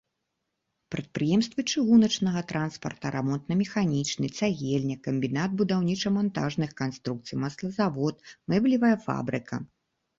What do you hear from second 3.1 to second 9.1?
рамонтна-механічны, цагельня, камбінат будаўніча-мантажных канструкцый, маслазавод, мэблевая